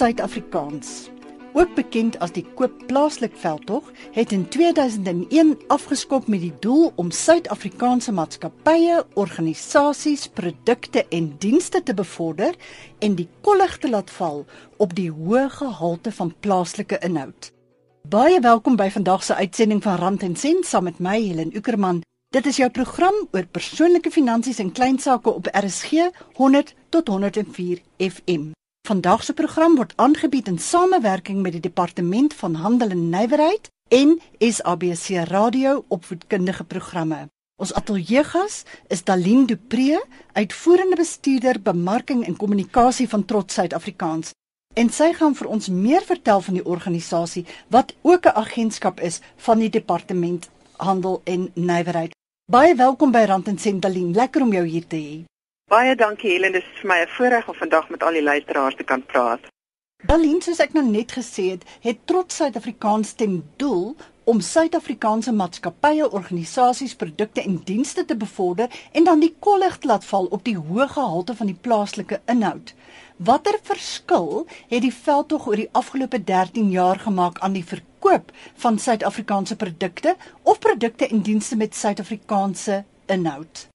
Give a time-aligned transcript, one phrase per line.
[0.00, 1.10] Suid-Afrikaans.
[1.52, 7.10] Ook bekend as die Koop Plaaslik veldtog, het in 2001 afgeskop met die doel om
[7.12, 12.56] Suid-Afrikaanse maatskappye, organisasies, produkte en dienste te bevorder
[13.04, 14.46] en die kollig te laat val
[14.80, 17.50] op die hoë gehalte van plaaslike inhoud.
[18.08, 22.00] Baie welkom by vandag se uitsending van Rand en Sent saam met my Helen Ukerman.
[22.32, 26.08] Dit is jou program oor persoonlike finansies en klein sake op RSG
[26.40, 28.48] 100 tot 104 FM.
[28.88, 34.20] Vandag se program word aangebied in samewerking met die Departement van Handel en Nywerheid en
[34.38, 37.28] SABC Radio opvoedkundige programme.
[37.56, 40.00] Ons ateljeegas is Daline Dupré,
[40.32, 44.32] uitvoerende bestuurder bemarking en kommunikasie van Trots Suid-Afrikaans.
[44.74, 49.20] En sy gaan vir ons meer vertel van die organisasie wat ook 'n agentskap is
[49.36, 52.14] van die Departement Handel en Nywerheid.
[52.50, 54.14] Baie welkom by Rand en Sent Daline.
[54.14, 55.29] Lekker om jou hier te hê.
[55.70, 58.76] Baie dankie Helen, dit is vir my 'n voorreg om vandag met al die luisteraars
[58.76, 59.40] te kan praat.
[60.02, 63.94] Berlin, soos ek nou net gesê het, het trots Suid-Afrikaans ten doel
[64.24, 70.26] om Suid-Afrikaanse maatskappye, organisasies, produkte en dienste te bevorder en dan die kollig laat val
[70.30, 72.74] op die hoë gehalte van die plaaslike inhoud.
[73.16, 78.78] Watter verskil het die veldtog oor die afgelope 13 jaar gemaak aan die verkoop van
[78.78, 83.70] Suid-Afrikaanse produkte of produkte en dienste met Suid-Afrikaanse inhoud?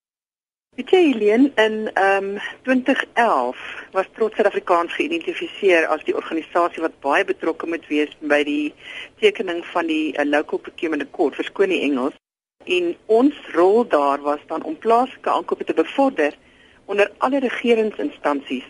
[0.76, 3.59] Weet jy Helene in ehm um, 2011
[3.92, 8.73] was Trots Suid-Afrikaans geïdentifiseer as die organisasie wat baie betrokke moet wees by die
[9.23, 12.18] tekening van die uh, local procurement accord vir skoon die Engels.
[12.68, 16.36] En ons rol daar was dan om plaaslike aankope te bevorder
[16.92, 18.68] onder alle regeringsinstansies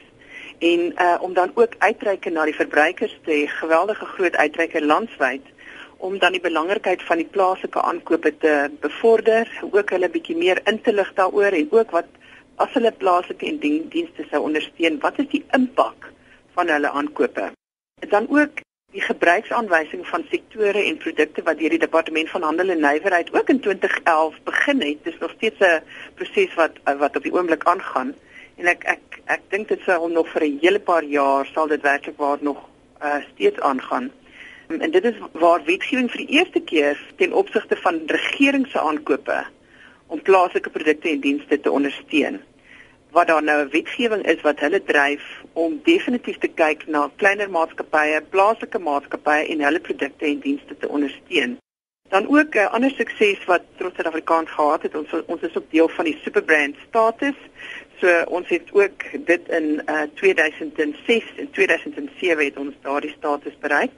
[0.59, 5.54] en uh, om dan ook uitreike na die verbruikers te geweldige groot uitreike landwyd
[5.97, 10.81] om dan die belangrikheid van die plaaslike aankope te bevorder, ook hulle bietjie meer in
[10.81, 12.09] te lig daaroor en ook wat
[12.55, 16.11] as hulle plaaslike en dien, dienste sou ondersteun, wat is die impak
[16.55, 17.51] van hulle aankope?
[18.01, 18.63] En dan ook
[18.95, 23.49] die gebruiksaanwysing van sektore en produkte wat deur die departement van handel en nywerheid ook
[23.51, 25.01] in 2011 begin het.
[25.03, 25.83] Dit is nog steeds 'n
[26.15, 28.13] proses wat wat op die oomblik aangaan
[28.55, 31.81] en ek ek ek dink dit sal nog vir 'n hele paar jaar sal dit
[31.81, 32.59] werklik waar nog
[33.03, 34.11] uh, steeds aangaan.
[34.67, 39.43] En dit is waar wetgewing vir die eerste keer ten opsigte van regering se aankope
[40.07, 42.41] om plaaslike produkte en dienste te ondersteun.
[43.11, 47.49] Wat daar nou 'n wetgewing is wat hulle dryf om definitief te kyk na kleiner
[47.49, 51.57] maatskappye, plaaslike maatskappye en hulle produkte en dienste te ondersteun.
[52.09, 55.89] Dan ook 'n ander sukses wat Trots Suid-Afrikaans gehad het, ons ons is ook deel
[55.89, 57.35] van die superbrand status.
[57.99, 63.91] So ons het ook dit in uh, 2006 en 2007 het ons daardie status bereik.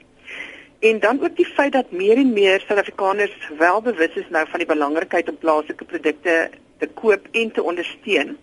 [0.78, 4.58] En dan ook die feit dat meer en meer Suid-Afrikaners wel bewus is nou van
[4.58, 8.36] die belangrikheid om plaaslike produkte te koop en te ondersteun.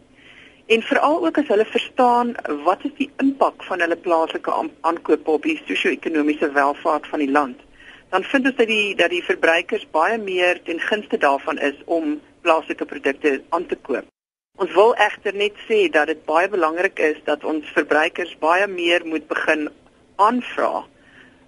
[0.65, 4.51] En veral ook as hulle verstaan wat is die impak van hulle plaaslike
[4.81, 7.61] aankope op die sosio-ekonomiese welvaart van die land.
[8.09, 12.19] Dan vind ons dat die dat die verbruikers baie meer ten gunste daarvan is om
[12.41, 14.11] plaaslike produkte aan te koop.
[14.59, 19.07] Ons wil egter net sê dat dit baie belangrik is dat ons verbruikers baie meer
[19.07, 19.69] moet begin
[20.15, 20.83] aanvra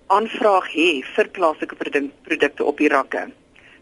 [0.08, 1.76] aanvraag hê vir plaaslike
[2.28, 3.28] produkte op die rakke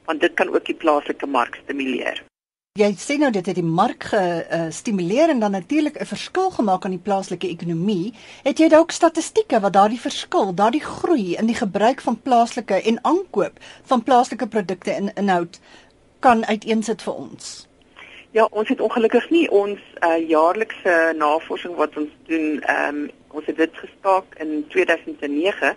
[0.05, 2.21] want dit kan ook die plaaslike mark stimuleer.
[2.75, 6.85] Jy sê nou dit het die mark gestimuleer uh, en dan natuurlik 'n verskil gemaak
[6.85, 8.13] aan die plaaslike ekonomie.
[8.43, 12.99] Het jy dalk statistieke wat daardie verskil, daardie groei in die gebruik van plaaslike en
[13.01, 15.59] aankoop van plaaslike produkte in inhoud
[16.19, 17.67] kan uiteensit vir ons?
[18.31, 23.45] Ja, ons het ongelukkig nie ons uh, jaarlikse navorsing wat ons doen ehm um, Ons
[23.51, 25.71] het dit gestaak in 2009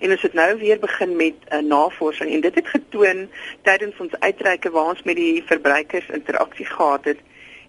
[0.00, 3.28] en ons het nou weer begin met 'n uh, navorsing en dit het getoon
[3.62, 7.18] tydens ons uitreike waar ons met die verbruikers interaksie gehad het,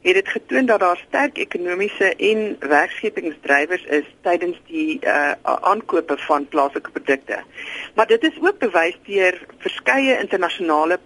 [0.01, 6.47] het dit getoon dat daar sterk ekonomiese en werkskepingsdrywers is tydens die uh, aankope van
[6.47, 7.43] plaaslike produkte.
[7.95, 10.99] Maar dit is ook bewys deur verskeie internasionale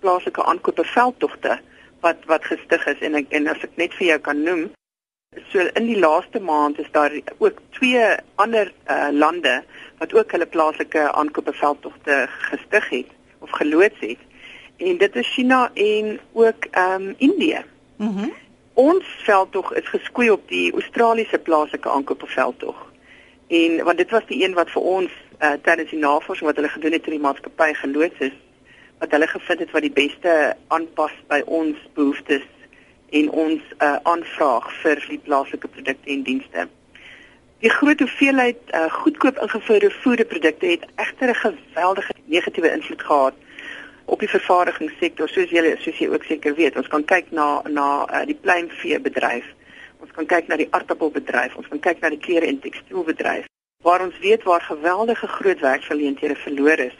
[0.00, 1.60] plaaslike aankope veldtogte
[2.00, 4.68] wat wat gestig is en ek, en as ek net vir jou kan noem
[5.52, 9.62] So in die laaste maand is daar ook twee ander uh, lande
[9.98, 13.06] wat ook hulle plaaslike aankopeveldtogte gestig het
[13.38, 14.18] of geloods het.
[14.76, 17.64] En dit is China en ook ehm um, Indië.
[17.96, 18.10] Mhm.
[18.10, 18.32] Mm
[18.74, 22.92] Ons veldtog is geskoei op die Australiese plaaslike aankopeveldtog.
[23.48, 25.10] En want dit was die een wat vir ons
[25.40, 28.36] uh, tydens die navorsing wat hulle gedoen het in die maatskappy geloods is
[28.98, 32.46] wat hulle gevind het wat die beste aanpas by ons behoeftes
[33.10, 36.66] en ons uh, aanvraag vir die plaaslike produkte en dienste.
[37.60, 43.34] Die groot hoeveelheid uh, goedkoop ingevoerde voederprodukte het egter 'n geweldige negatiewe invloed gehad
[44.04, 46.76] op die vervaardigingssektor soos julle soos jy ook seker weet.
[46.76, 49.46] Ons kan kyk na na uh, die pluimveebedryf.
[50.00, 53.46] Ons kan kyk na die aardappelbedryf, ons kan kyk na die klere en tekstielbedryf.
[53.82, 56.96] waar ons weet waar geweldige groot werksgeleenthede verlore is.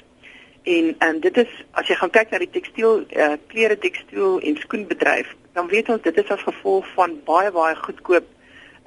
[0.62, 4.40] En en um, dit is as jy gaan kyk na die tekstiel uh, klere tekstiel
[4.40, 8.26] en skoenbedryf, dan weet ons dit is as gevolg van baie baie goedkoop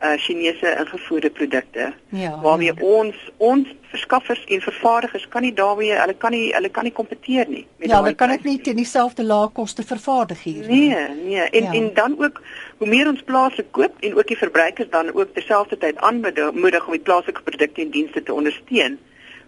[0.04, 1.94] uh Chinese ingevoerde produkte.
[2.10, 2.40] Ja.
[2.42, 2.86] Waarmee ja.
[2.86, 7.48] ons ons verskaffers en vervaardigers kan nie daarmee hulle kan nie hulle kan nie kompeteer
[7.48, 10.90] nie met Ja, hulle kan dit nie teen dieselfde lae koste vervaardig hier nie.
[10.90, 11.50] Nee, nee.
[11.50, 11.72] En ja.
[11.80, 12.42] en dan ook
[12.78, 17.06] hoe meer ons plaaslik koop en ook die verbruikers dan ook terselfdertyd aanmoedig om die
[17.10, 19.00] plaaslike produkte en dienste te ondersteun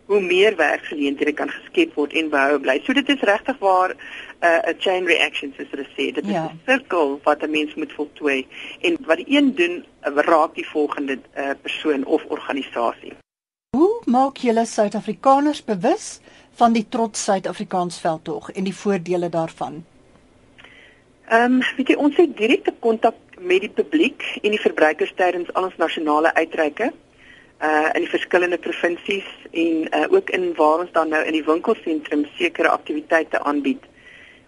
[0.06, 2.80] hoe meer werksgeleenthede kan geskep word en behou bly.
[2.86, 3.98] So dit is regtig waar 'n
[4.46, 6.14] uh, 'n chain reaction soos hulle sê.
[6.14, 6.52] Dit is 'n ja.
[6.66, 8.48] sirkel wat 'n mens moet voltooi
[8.82, 13.14] en wat die een doen, uh, raak die volgende uh, persoon of organisasie.
[13.78, 16.20] Hoe maak julle Suid-Afrikaners bewus
[16.54, 19.86] van die trots Suid-Afrikaans veldtog en die voordele daarvan?
[21.28, 25.54] Ehm, um, weet jy, ons het direkte kontak met die publiek en die verbruikers tydens
[25.54, 26.92] al ons nasionale uitreike
[27.62, 31.46] uh in die verskillende provinsies en uh ook in waar ons dan nou in die
[31.46, 33.84] winkelsentrum sekere aktiwiteite aanbied.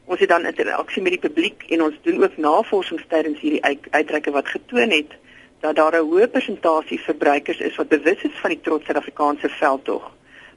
[0.06, 4.32] Ons het dan interaksie met die publiek en ons doen ook navorsing tydens hierdie uitreike
[4.32, 5.16] wat getoon het
[5.60, 10.12] dat daar 'n hoë persentasie verbruikers is wat bewus is van die trots Suid-Afrikaanse veldtog.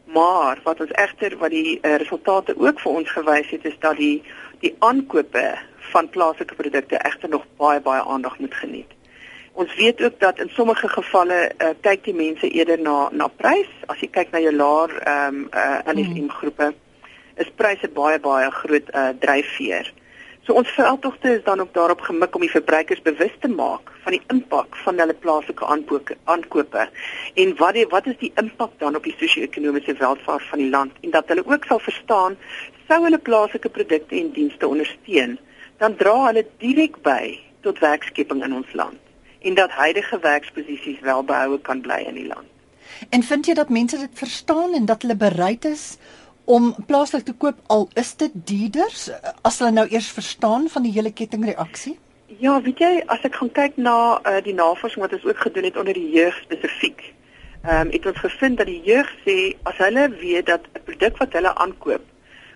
[0.04, 3.96] Maar wat ons egter wat die uh, resultate ook vir ons gewys het is dat
[3.96, 4.22] die
[4.60, 8.99] die aankope van plaaslike produkte egter nog baie baie aandag moet geniet.
[9.52, 13.70] Ons weet ook dat in sommige gevalle uh, kyk die mense eerder na na prys.
[13.86, 16.70] As jy kyk na jou laer ehm um, uh NSM groepe,
[17.42, 19.90] is pryse baie baie groot uh dryfveer.
[20.46, 24.16] So ons veldtogte is dan ook daarop gemik om die verbruikers bewus te maak van
[24.16, 25.66] die impak van hulle plaaslike
[26.24, 26.86] aankope
[27.34, 30.96] en wat die, wat is die impak dan op die sosio-ekonomiese welvaart van die land
[31.02, 32.38] en dat hulle ook sal verstaan
[32.88, 35.38] sou hulle plaaslike produkte en dienste ondersteun,
[35.78, 39.09] dan dra hulle direk by tot werkskeping in ons land
[39.40, 42.48] en dat huidige werksposisies wel behoue kan bly in die land.
[43.08, 45.96] En vind jy dat mense dit verstaan en dat hulle bereid is
[46.44, 49.08] om plaaslik te koop al is dit duurders
[49.42, 51.96] as hulle nou eers verstaan van die hele kettingreaksie?
[52.38, 55.66] Ja, weet jy, as ek gaan kyk na uh, die navorsing wat ons ook gedoen
[55.68, 57.02] het onder die jeug spesifiek,
[57.62, 59.36] ehm um, het ons gevind dat die jeug sê
[59.68, 62.04] as hulle weet dat 'n produk wat hulle aankoop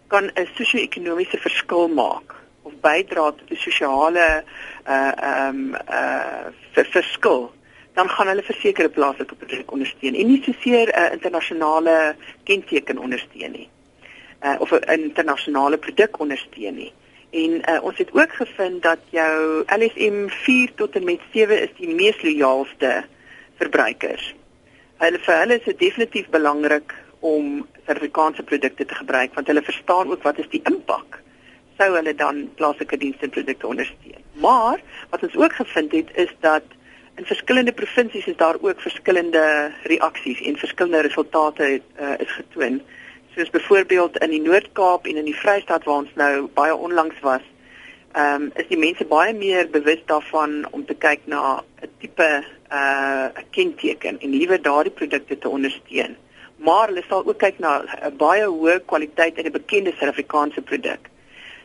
[0.09, 2.44] kan 'n sosio-ekonomiese verskil maak
[2.85, 4.29] bydra tot die sosiale
[4.85, 6.53] uh ehm um, uh
[6.93, 7.51] verskil
[7.95, 13.53] dan gaan hulle versekerde plaaslike produk ondersteun en nie soseer 'n uh, internasionale kenteken ondersteun
[13.53, 13.69] nie.
[14.43, 16.93] Uh of 'n internasionale produk ondersteun nie.
[17.31, 21.71] En uh, ons het ook gevind dat jou LSM 4 tot en met 7 is
[21.77, 23.05] die mees loyaalste
[23.57, 24.35] verbruikers.
[24.97, 30.11] Hulle vir hulle is dit definitief belangrik om Suid-Afrikaanse produkte te gebruik want hulle verstaan
[30.11, 31.23] ook wat is die impak
[31.79, 34.23] sou hulle dan plaaslike dienste en produkte ondersteun.
[34.33, 34.81] Maar
[35.11, 36.63] wat ons ook gevind het is dat
[37.15, 42.81] in verskillende provinsies is daar ook verskillende reaksies en verskillende resultate uh, is getoon.
[43.35, 47.43] Soos byvoorbeeld in die Noord-Kaap en in die Vrystaat waar ons nou baie onlangs was,
[48.15, 52.45] ehm um, is die mense baie meer bewus daarvan om te kyk na 'n tipe
[52.71, 56.17] uh 'n kenteken en liewer daardie produkte te ondersteun.
[56.57, 61.11] Maar hulle sal ook kyk na 'n baie hoë kwaliteit en 'n bekende Suid-Afrikaanse produk.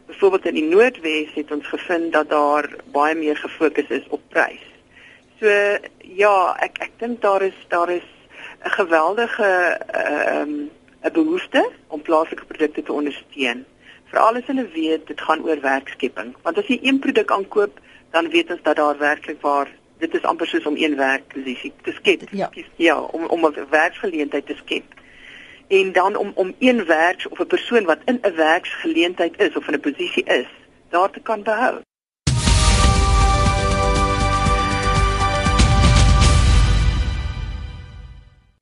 [0.10, 4.64] Byvoorbeeld in die Noordwes het ons gevind dat daar baie meer gefokus is op prys.
[5.40, 5.50] So
[6.18, 8.08] ja, ek ek dink daar is daar is
[8.66, 9.50] 'n geweldige
[9.92, 10.70] ehm um,
[11.04, 13.66] 'n behoefte om plaaslike produkte te ondersteun.
[14.10, 16.36] Veral as hulle weet dit gaan oor werkskepping.
[16.42, 17.80] Want as jy een produk aankoop,
[18.12, 21.92] dan weet ons dat daar werklik waar dit is amper soos om een werkposisie te
[21.92, 22.22] skep.
[22.32, 24.84] Ja, ja om om 'n werksgeleentheid te skep
[25.70, 29.68] en dan om om een werk of 'n persoon wat in 'n werksgeleentheid is of
[29.68, 30.50] in 'n posisie is,
[30.90, 31.80] daar te kan behou.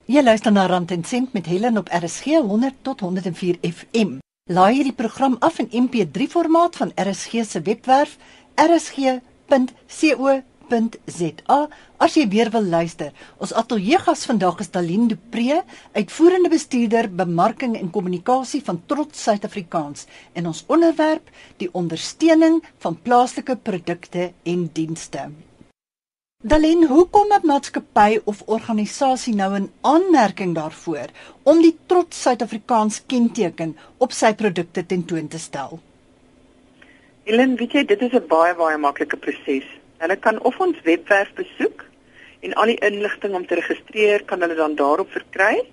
[0.05, 4.17] Jy luister na Rand en Sent met Helen op RSG 100 tot 104 FM.
[4.43, 8.17] Laai hierdie program af in MP3 formaat van RSG se webwerf
[8.55, 13.11] rsg.co www.rsg.za as jy weer wil luister.
[13.41, 15.63] Ons ateljeegas vandag is Daline de Pre,
[15.95, 23.57] uitvoerende bestuurder bemarking en kommunikasie van Trots Suid-Afrikaans en ons onderwerp die ondersteuning van plaaslike
[23.63, 25.29] produkte en dienste.
[26.43, 31.09] Daline, hoekom 'n maatskappy of organisasie nou 'n aanmerking daarvoor
[31.43, 35.79] om die Trots Suid-Afrikaans kenteken op sy produkte tentoon te stel?
[37.23, 39.76] Helen, weet jy, dit is 'n baie baie maklike proses.
[39.97, 41.85] Hulle kan of ons webwerf besoek
[42.45, 45.63] en al die inligting om te registreer kan hulle dan daarop verkry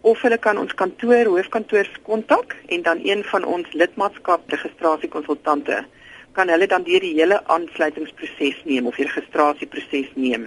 [0.00, 5.84] of hulle kan ons kantoor hoofkantoor kontak en dan een van ons lidmaatskap registrasiekonsultante
[6.32, 10.46] kan hulle dan deur die hele aansluitingsproses neem of die registrasieproses neem.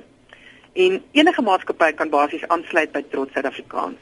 [0.73, 3.99] En enige maatskappy kan basies aansluit by Trots Suid-Afrikaans.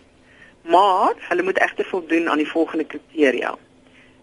[0.61, 3.55] Maar hulle moet egter voldoen aan die volgende kriteria.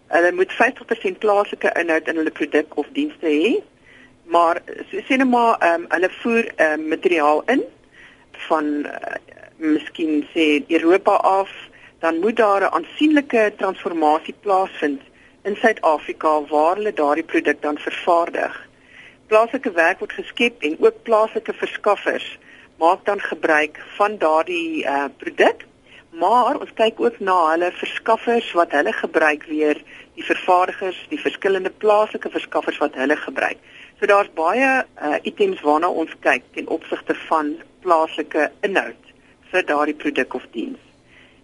[0.07, 3.59] Hulle moet 50% plaaslike inhoud in hulle produk of dienste hê.
[4.29, 7.63] Maar so sê net maar ehm um, hulle voer ehm um, materiaal in
[8.47, 9.15] van uh,
[9.57, 11.49] miskien sê Europa af,
[11.99, 15.01] dan moet daar 'n aansienlike transformasie plaasvind
[15.43, 18.67] in Suid-Afrika waar hulle daardie produk dan vervaardig.
[19.27, 22.37] Plaaslike werk word geskep en ook plaaslike verskaffers
[22.77, 25.67] maak dan gebruik van daardie uh, produk
[26.09, 29.77] maar ons kyk ook na hulle verskaffers wat hulle gebruik weer
[30.17, 33.57] die vervaardigers, die verskillende plaaslike verskaffers wat hulle gebruik.
[33.99, 39.09] So daar's baie uh, items waarna ons kyk ten opsigte van plaaslike inhoud
[39.51, 40.79] vir daardie produk of diens.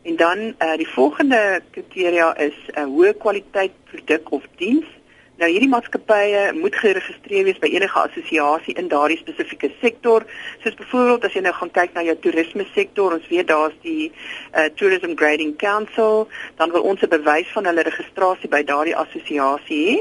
[0.03, 4.87] En dan uh, die volgende kriteria is 'n uh, hoë kwaliteit produk of diens
[5.35, 10.23] Nou hierdie maatskappye moet geregistreer wees by enige assosiasie in daardie spesifieke sektor.
[10.63, 14.07] Soos byvoorbeeld as jy nou gaan kyk na jou toerisme sektor, ons weet daar's die
[14.13, 19.81] uh, Tourism Grading Council, dan wil ons 'n bewys van hulle registrasie by daardie assosiasie
[19.89, 19.97] hê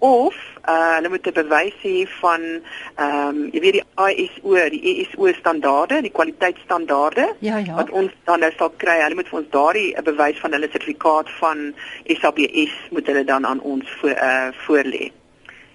[0.00, 0.34] of
[0.68, 2.40] uh, hulle moet 'n bewys hê van
[2.96, 3.86] ehm um, jy weet die
[4.24, 7.74] ISO, die ISO e standaarde, die kwaliteitsstandaarde ja, ja.
[7.74, 8.96] wat ons dan nou sal kry.
[9.02, 11.74] Hulle moet vir ons daardie 'n bewys van hulle sertifikaat van
[12.06, 15.12] SABS moet hulle dan aan ons voor uh voorlê.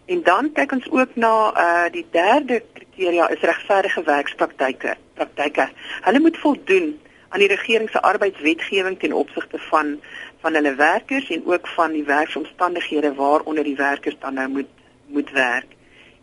[0.06, 4.96] En dan kyk ons ook na uh die derde kriteria is regverdige werkspraktyke.
[5.14, 5.70] Praktyke.
[6.02, 10.00] Hulle moet voldoen aan die regering se arbeidswetgewing ten opsigte van
[10.46, 14.74] van hulle werkers en ook van die werksomstandighede waaronder die werkers dan nou moet
[15.06, 15.72] moet werk.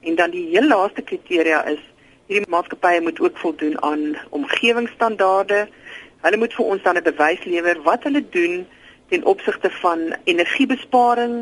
[0.01, 1.81] En dan die heel laaste kriteria is
[2.27, 5.67] hierdie maatskappye moet ook voldoen aan omgewingsstandaarde.
[6.27, 8.67] Hulle moet vir ons dan 'n bewys lewer wat hulle doen
[9.09, 11.35] ten opsigte van energiebesparing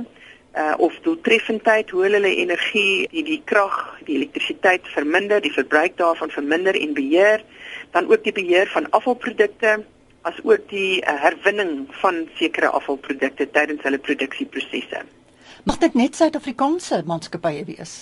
[0.56, 6.30] uh of doeltreffendheid hoe hulle energie die die krag die elektrisiteit verminder die verbruik daarvan
[6.30, 7.44] verminder en beheer
[7.90, 9.84] dan ook die beheer van afvalprodukte
[10.22, 15.04] as ook die uh, herwinning van sekere afvalprodukte tydens hulle produksieprosesse.
[15.64, 17.94] Mag dit net Suid-Afrikaanse maatskappye wees?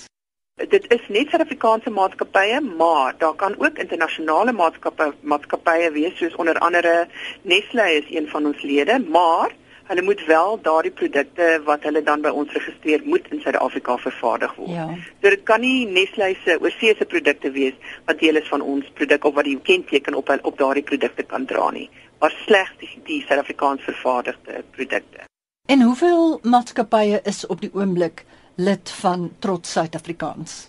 [0.59, 6.59] Dit is net Suid-Afrikaanse maatskappye, maar daar kan ook internasionale maatskappye maatskappye wees soos onder
[6.59, 7.07] andere
[7.43, 9.55] Nestlé is een van ons lede, maar
[9.89, 14.55] hulle moet wel daardie produkte wat hulle dan by ons registreer moet in Suid-Afrika vervaardig
[14.59, 14.75] word.
[14.75, 14.89] Ja.
[15.23, 19.25] So dit kan nie Nestlé se oorseese produkte wees wat deel is van ons produk
[19.25, 23.21] of wat die kenteken op op daardie produkte kan dra nie maar slegs die, die
[23.27, 25.27] Suid-Afrikaans vervaardigde produkte.
[25.69, 28.25] En hoeveel maatskappye is op die oomblik
[28.57, 30.69] lid van Trots Suid-Afrikaans?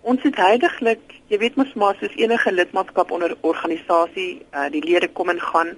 [0.00, 5.08] Ons het heidaglik, jy weet mos maar soos enige lidmaatskap onder organisasie, uh, die lede
[5.14, 5.74] kom en gaan.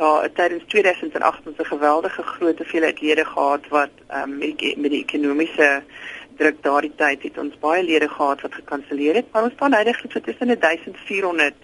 [0.00, 4.90] Daar tydens 2008 ons 'n geweldige groot hoeveelheid lede gehad wat um, met, die, met
[4.90, 5.82] die ekonomiese
[6.36, 9.26] druk daardie tyd het ons baie lede gehad wat gekanselleer het.
[9.32, 11.54] Maar ons staan heidaglik so tussen 1400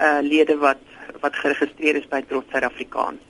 [0.00, 0.89] uh lede wat
[1.20, 3.20] wat geregistreer is by Trots Suid-Afrikaans.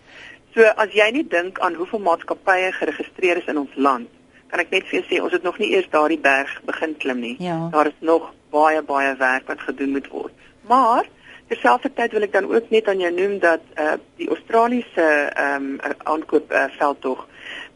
[0.55, 4.09] So as jy nie dink aan hoeveel maatskappye geregistreer is in ons land,
[4.51, 7.21] kan ek net vir jou sê ons het nog nie eers daardie berg begin klim
[7.23, 7.37] nie.
[7.39, 7.69] Ja.
[7.71, 10.35] Daar is nog baie baie werk wat gedoen moet word.
[10.67, 11.07] Maar
[11.53, 15.95] terselfdertyd wil ek dan ook net aan jou noem dat uh die Australiese ehm um,
[16.15, 17.27] aankoop uh, veldtog,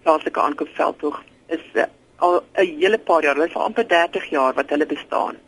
[0.02, 1.86] plaaslike aankoop veldtog is uh,
[2.18, 5.38] al 'n hele paar jaar, hulle is al amper 30 jaar wat hulle bestaan.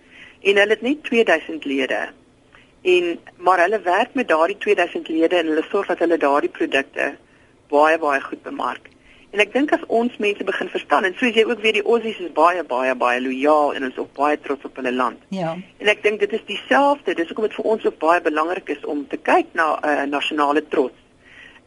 [0.43, 2.09] En hulle het net 2000 lede
[2.87, 7.15] en maar hulle werk met daardie 2000 lede en hulle sorg dat hulle daardie produkte
[7.73, 8.93] baie baie goed bemark.
[9.35, 12.21] En ek dink as ons mense begin verstaan en soos jy ook weet die Aussies
[12.23, 15.19] is baie baie baie lojaal en ons is ook baie trots op hulle land.
[15.35, 15.57] Ja.
[15.83, 18.87] En ek dink dit is dieselfde, dis hoekom dit vir ons ook baie belangrik is
[18.95, 21.03] om te kyk na 'n uh, nasionale trots.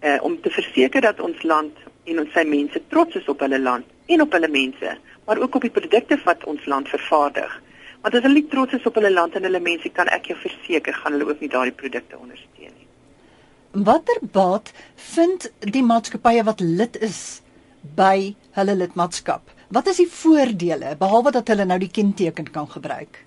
[0.01, 3.59] Uh om te verseker dat ons land en ons sy mense trots is op hulle
[3.59, 7.61] land en op hulle mense, maar ook op die produkte wat ons land vervaardig.
[8.01, 10.37] Want as hulle nie trots is op hulle land en hulle mense kan ek jou
[10.39, 12.87] verseker gaan hulle ook nie daardie produkte ondersteun nie.
[13.85, 14.71] Watter baat
[15.13, 17.41] vind die maatskappye wat lid is
[17.95, 19.51] by hulle lidmaatskap?
[19.69, 23.19] Wat is die voordele behalwe dat hulle nou die kenteken kan gebruik?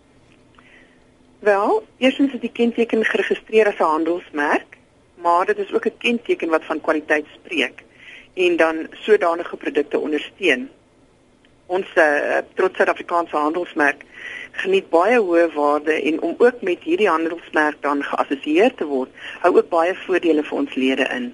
[1.43, 4.79] Wel, eerstens is die kenteken geregistreer as 'n handelsmerk,
[5.23, 7.85] maar dit is ook 'n kenteken wat van kwaliteit spreek
[8.35, 10.71] en dan sodanige produkte ondersteun.
[11.67, 14.05] Ons uh, trots Suid-Afrikaanse handelsmerk
[14.53, 19.11] geniet baie hoë waarde en om ook met hierdie handelsmerk dan geassosieer te word,
[19.45, 21.33] hou ook baie voordele vir ons lede in.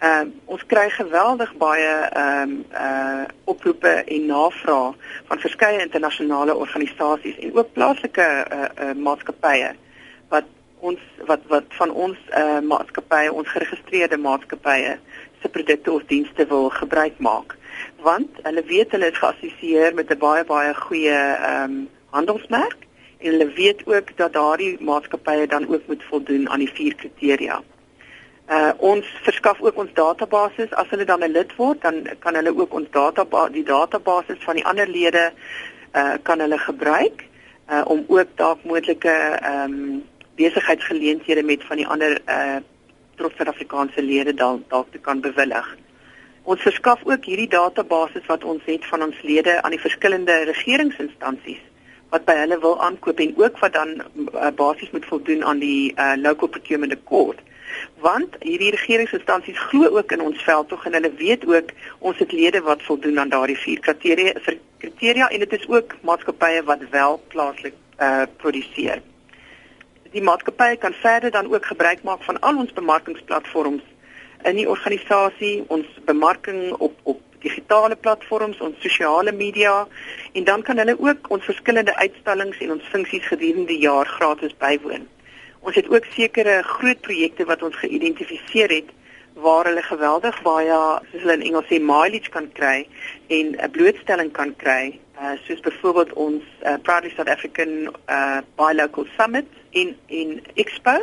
[0.00, 4.94] Ehm uh, ons kry geweldig baie ehm um, uh oproepe en navrae
[5.28, 9.74] van verskeie internasionale organisasies en ook plaaslike uh, uh maatskappye
[10.32, 10.48] wat
[10.80, 14.96] ons wat wat van ons uh maatskappye, ons geregistreerde maatskappye
[15.42, 17.56] se produkte of dienste wil gebruik maak
[18.08, 22.76] want hulle weet hulle is geassosieer met 'n baie baie goeie ehm um, handelsmerk
[23.20, 27.60] en hulle weet ook dat daardie maatskappye dan ook moet voldoen aan die vier kriteria.
[28.50, 32.56] Uh ons verskaf ook ons database as hulle dan 'n lid word, dan kan hulle
[32.56, 35.32] ook ons database die database van die ander lede
[35.94, 37.24] uh kan hulle gebruik
[37.70, 40.02] uh om ook dalk moontlike ehm um,
[40.34, 42.56] besigheidsgeleenthede met van die ander uh
[43.16, 45.76] trots Suid-Afrikaanse lede dalk dalk te kan bewillig.
[46.42, 51.69] Ons verskaf ook hierdie database wat ons het van ons lede aan die verskillende regeringsinstansies
[52.10, 55.92] wat by hulle wil aankoop en ook wat dan uh, basies moet voldoen aan die
[55.96, 57.38] uh, local procurement accord
[58.00, 62.60] want hierdie regeringsinstansies glo ook in ons veldtog en hulle weet ook ons het lede
[62.66, 64.34] wat voldoen aan daardie vier kriteria
[64.78, 69.02] kriteria en dit is ook maatskappye wat wel plaaslik uh, produseer.
[70.10, 73.82] Die maatskappye kan verder dan ook gebruik maak van al ons bemarkingsplatforms
[74.48, 79.86] in die organisasie, ons bemarking op op digitale platforms, ons sosiale media
[80.32, 84.56] en dan kan hulle ook ons verskillende uitstallings en ons funksies gedurende die jaar gratis
[84.58, 85.08] bywoon.
[85.60, 88.96] Ons het ook sekere groot projekte wat ons geïdentifiseer het
[89.40, 90.78] waar hulle geweldig baie
[91.10, 92.86] soos hulle in Engels sê mileage kan kry
[93.28, 98.72] en 'n blootstelling kan kry uh, soos byvoorbeeld ons uh, Proudly South African uh, Buy
[98.74, 100.98] Local Summit in in Expo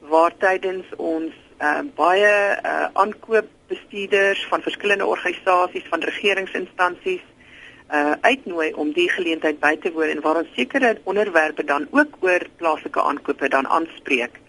[0.00, 7.24] waar tydens ons uh, baie uh, aankoopbestuurders van verskillende organisasies van regeringsinstansies
[7.94, 12.16] uh uitnooi om die geleentheid by te woon en waar ons sekere onderwerpe dan ook
[12.20, 14.40] oor plaaslike aankope dan aanspreek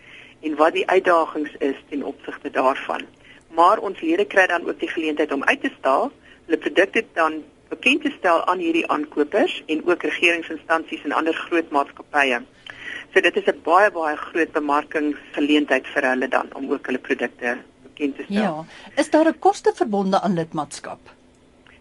[0.42, 3.06] en wat die uitdagings is ten opsigte daarvan.
[3.54, 6.12] Maar ons lede kry dan ook die geleentheid om uit te staal,
[6.46, 11.70] hulle produkte dan bekend te stel aan hierdie aankopers en ook regeringsinstansies en ander groot
[11.70, 12.42] maatskappye.
[13.14, 17.58] So dit is 'n baie baie groot bemarkingsgeleentheid vir hulle dan om ook hulle produkte
[17.84, 18.42] bekend te stel.
[18.42, 21.00] Ja, is daar 'n koste verbonde aan lidmaatskap?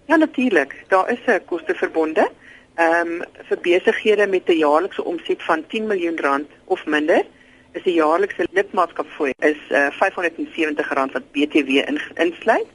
[0.06, 2.30] Ja natuurlik, daar is 'n koste verbonde.
[2.75, 7.25] Ehm um, vir besighede met 'n jaarlikse omset van 10 miljoen rand of minder
[7.73, 12.66] is die jaarlikse lidmaatskapfooi is uh, R570 wat BTW in, insluit.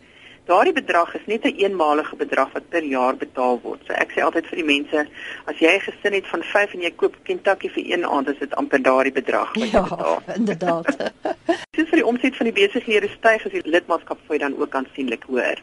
[0.45, 3.81] Daardie bedrag is net 'n een eenmalige bedrag wat per jaar betaal word.
[3.85, 5.07] So ek sê altyd vir die mense,
[5.45, 8.39] as jy 'n gesin het van 5 en jy koop Kentucky vir een aand, is
[8.39, 10.21] dit amper daardie bedrag wat jy ja, betaal.
[10.27, 10.85] Ja, inderdaad.
[11.77, 15.61] Dis vir die omset van die besighede styg as die lidmaatskapfooi dan ook aansienlik hoër.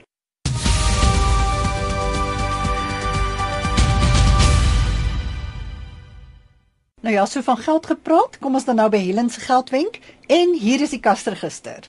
[7.01, 10.55] Nou ja, so van geld gepraat, kom ons dan nou by Helen se geldwenk en
[10.55, 11.87] hier is die kasregister.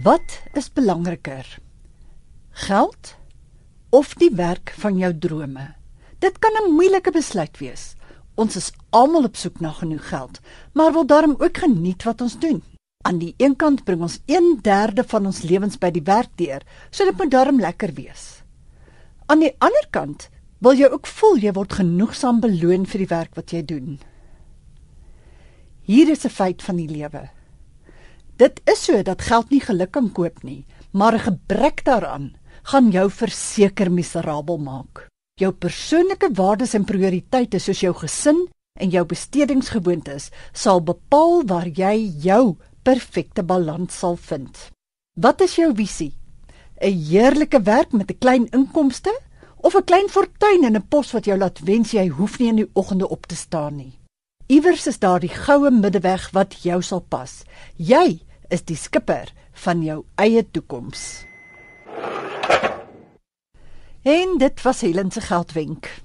[0.00, 1.58] Wat is belangriker?
[2.50, 3.16] Geld
[3.90, 5.74] of die werk van jou drome?
[6.18, 7.94] Dit kan 'n moeilike besluit wees.
[8.34, 10.40] Ons is almal op soek na genoeg geld,
[10.72, 12.62] maar wil daarom ook geniet wat ons doen.
[13.04, 17.04] Aan die een kant bring ons 1/3 van ons lewens by die werk deur, so
[17.04, 18.42] dit moet daarom lekker wees.
[19.26, 20.28] Aan die ander kant
[20.58, 24.00] wil jy ook voel jy word genoegsaam beloon vir die werk wat jy doen.
[25.82, 27.30] Hier is 'n feit van die lewe.
[28.42, 32.90] Dit is so dat geld nie geluk kan koop nie, maar 'n gebrek daaraan gaan
[32.90, 35.06] jou verseker miserabel maak.
[35.40, 38.48] Jou persoonlike waardes en prioriteite soos jou gesin
[38.80, 44.70] en jou bestedingsgewoontes sal bepaal waar jy jou perfekte balans sal vind.
[45.20, 46.14] Wat is jou visie?
[46.80, 49.20] 'n Heerlike werk met 'n klein inkomste
[49.56, 52.56] of 'n klein fortuin in 'n pos wat jou laat wens jy hoef nie in
[52.56, 53.98] die oggende op te staan nie.
[54.46, 57.44] Iewers is daar die goue middeweg wat jou sal pas.
[57.76, 58.20] Jy
[58.52, 59.32] is die skipper
[59.64, 61.24] van jou eie toekoms.
[64.02, 66.02] En dit was Helen se geldwenk.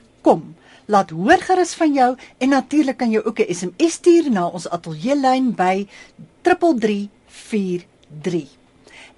[0.90, 4.68] Laat hoor gerus van jou en natuurlik kan jy ook 'n SMS stuur na ons
[4.68, 5.86] ateljeelyn by
[6.42, 8.48] 3343.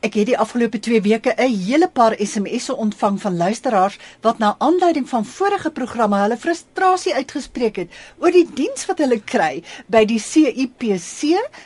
[0.03, 4.55] Ek het die afgelope 2 weke 'n hele paar SMS'e ontvang van luisteraars wat na
[4.59, 10.05] aanleiding van vorige programme hulle frustrasie uitgespreek het oor die diens wat hulle kry by
[10.05, 11.23] die CIPC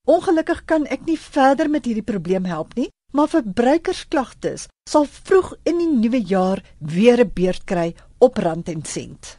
[0.06, 5.78] Ongelukkig kan ek nie verder met hierdie probleem help nie, maar verbruikersklagtes sal vroeg in
[5.80, 9.36] die nuwe jaar weer 'n beurt kry op rand en sent.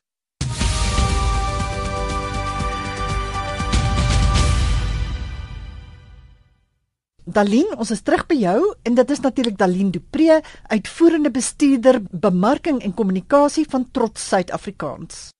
[7.27, 10.37] Dalien, ons is terug by jou en dit is natuurlik Dalien Dupré,
[10.71, 15.33] uitvoerende bestuurder bemarking en kommunikasie van Trots Suid-Afrikaans.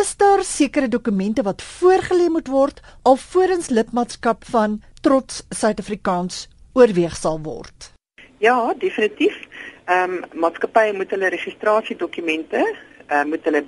[0.00, 7.36] Is daar sekere dokumente wat voorgelê moet word alvorens lidmaatskap van Trots Suid-Afrikaans oorweeg sal
[7.44, 7.92] word?
[8.40, 9.36] Ja, definitief.
[9.84, 12.64] Ehm um, maatskappye moet hulle registrasiedokumente,
[13.12, 13.66] uh, moet hulle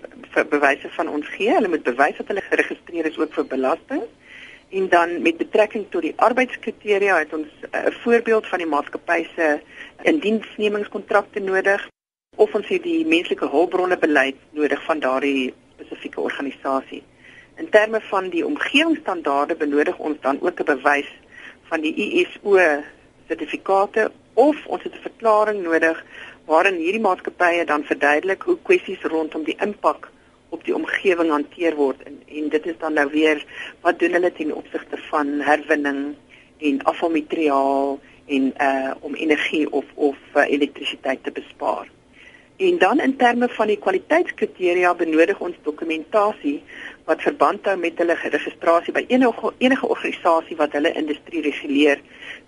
[0.56, 1.52] bewyse van ons gee.
[1.52, 4.08] Hulle moet bewys dat hulle geregistreer is ook vir belasting.
[4.70, 8.66] En dan met betrekking tot die arbeidskriteria het ons eh, 'n uh, voorbeeld van die
[8.66, 9.60] maatskappy se
[10.02, 11.88] indiensnemingskontrakte nodig
[12.36, 17.02] of ons het die menslike hulpbronne beleid nodig van daardie spesifieke organisasie.
[17.56, 21.10] In terme van die omgewingsstandaarde benodig ons dan ook 'n bewys
[21.62, 22.58] van die ISO
[23.28, 26.04] sertifikate of ons het 'n verklaring nodig
[26.44, 30.10] waarin hierdie maatskappye dan verduidelik hoe kwessies rondom die impak
[30.48, 33.44] op die omgewing hanteer word en en dit is dan nou weer
[33.80, 36.14] wat doen hulle ten opsigte van herwinning
[36.58, 41.86] en afvalmateriaal en uh om energie of of uh, elektrisiteit te bespaar.
[42.58, 46.56] En dan in terme van die kwaliteitskriteria benodig ons dokumentasie
[47.06, 52.02] wat verband hou met hulle registrasie by enige enige organisasie wat hulle industrie reguleer.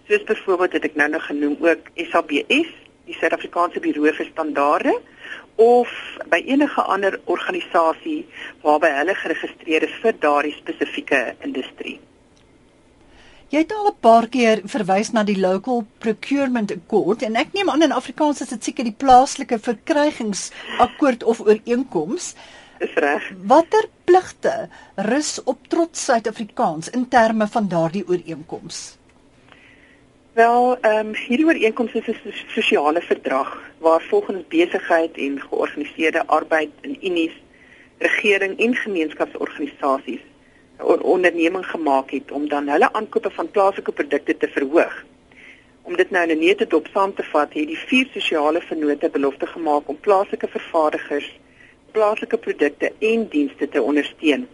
[0.09, 2.73] Soos byvoorbeeld het ek nou nog genoem ook SABS,
[3.07, 4.97] die Suid-Afrikaanse Buro vir Standaarde
[5.61, 5.89] of
[6.33, 8.21] by enige ander organisasie
[8.65, 11.99] waarby hulle geregistreer is vir daardie spesifieke industrie.
[13.51, 17.71] Jy het al 'n paar keer verwys na die local procurement accord en ek neem
[17.71, 22.35] aan in Afrikaans is dit seker die plaaslike verkrygingsakkoord of ooreenkoms.
[22.79, 23.33] Dis reg.
[23.45, 29.00] Watter pligte rus op trots Suid-Afrikaans in terme van daardie ooreenkoms?
[30.41, 33.49] Wel, ehm um, hierdie ooreenkoms is 'n sosiale verdrag
[33.79, 37.37] waar volgens besigheid en georganiseerde arbeid in unies,
[37.99, 40.23] regering en gemeenskapsorganisasies
[40.79, 45.05] 'n onderneming gemaak het om dan hulle aankope van plaaslike produkte te verhoog.
[45.83, 49.09] Om dit nou in 'n neete dop saam te vat, het die vier sosiale vennote
[49.11, 51.39] belofte gemaak om plaaslike vervaardigers,
[51.91, 54.49] plaaslike produkte en dienste te ondersteun.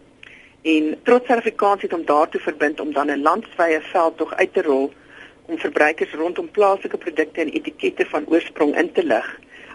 [0.63, 4.93] En trots Suid-Afrikaans het om daartoe verbind om dan 'n landwyse veldtog uit te rol
[5.47, 9.29] om verbruikers rondom plaaslike produkte en etikette van oorsprong in te lig,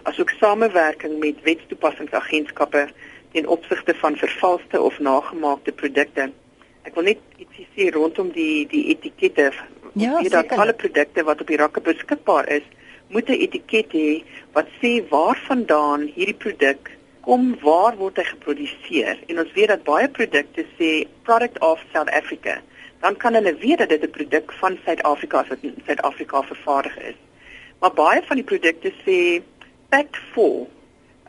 [0.08, 2.86] asook samewerking met wetstoepassingsagentskappe
[3.32, 6.28] ten opsigte van vervalste of nagemaakte produkte.
[6.82, 9.52] Ek wil net ietsie sê rondom die die etikette.
[10.00, 12.66] Ja, dat alle produkte wat op die rakke beskikbaar is,
[13.12, 19.18] moet 'n etiket hê wat sê waarvandaan hierdie produk kom, waar word hy geproduseer.
[19.28, 22.60] En ons weet dat baie produkte sê product of South Africa
[23.02, 26.98] dan kan hulle weet dat dit 'n produk van Suid-Afrika is wat in Suid-Afrika vervaardig
[26.98, 27.18] is.
[27.80, 29.42] Maar baie van die produkte sê
[29.88, 30.66] packed for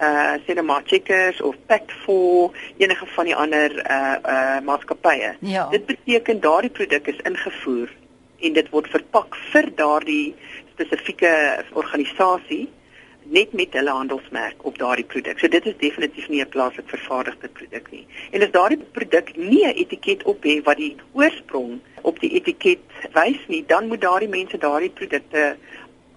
[0.02, 5.36] uh cinema checkers of packed for enige van die ander uh uh maatskappye.
[5.40, 5.68] Ja.
[5.70, 7.90] Dit beteken daardie produk is ingevoer
[8.40, 10.36] en dit word verpak vir daardie
[10.74, 12.70] spesifieke organisasie
[13.34, 15.40] net met hulle handelsmerk op daardie produk.
[15.40, 18.06] So dit is definitief nie 'n plaaslik vervaardigde produk nie.
[18.32, 22.80] En as daardie produk nie 'n etiket op het wat die oorsprong op die etiket
[23.14, 25.56] wys nie, dan moet daardie mense daardie produkte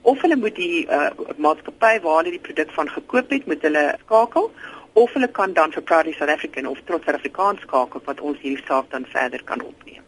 [0.02, 3.94] of hulle moet die uh, maatskappy waar hulle die produk van gekoop het, moet hulle
[4.04, 4.50] skakel
[4.92, 8.64] of hulle kan dan vir Proudly South African of Trots Afrikaans skakel wat ons hierdie
[8.66, 10.02] saak dan verder kan opneem.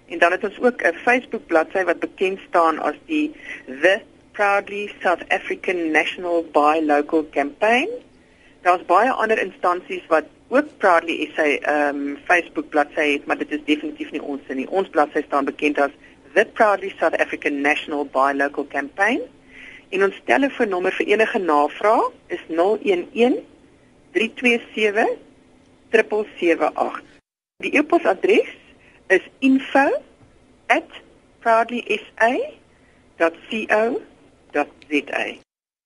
[0.06, 4.02] En dan het ons ook 'n Facebook bladsy wat bekend staan as die The
[4.36, 7.88] proudly South African National Buy Local campaign.
[8.62, 13.52] Daar's baie ander instansies wat ook proudly SA ehm um, Facebook bladsy het, maar dit
[13.52, 14.68] is definitief nie ons nie.
[14.70, 15.92] Ons bladsy staan bekend as
[16.34, 19.22] the Proudly South African National Buy Local Campaign.
[19.90, 23.40] En ons telefoonnommer vir enige navrae is 011
[24.12, 25.08] 327
[25.96, 27.02] 778.
[27.64, 28.52] Die e-posadres
[29.08, 29.24] is
[34.56, 35.38] info@proudlysa.co.za.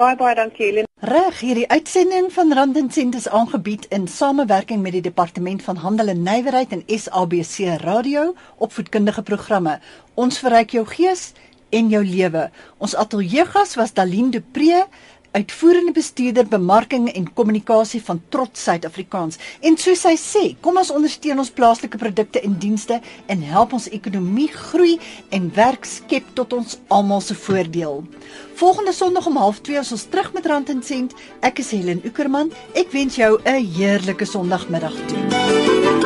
[0.00, 0.86] Baie baie dankie Helen.
[1.04, 5.76] Reg, hierdie uitsending van Rand en Sent is aangebied in samewerking met die Departement van
[5.76, 8.22] Handel en Nywerheid en SABC Radio
[8.56, 9.74] opvoedkundige programme.
[10.16, 11.34] Ons verryk jou gees
[11.76, 12.46] en jou lewe.
[12.80, 14.86] Ons ateljeegas was Dalien de Pre,
[15.32, 19.38] uitvoerende bestuurder bemarking en kommunikasie van Trots Suid-Afrikaans.
[19.60, 23.88] En soos hy sê, kom ons ondersteun ons plaaslike produkte en dienste en help ons
[23.94, 24.98] ekonomie groei
[25.30, 28.02] en werk skep tot ons almal se voordeel.
[28.60, 31.16] Volgende Sondag om 0.30 is ons terug met Rand en Sent.
[31.40, 32.52] Ek is Helen Ukerman.
[32.74, 35.99] Ek wens jou 'n heerlike Sondagmiddag toe.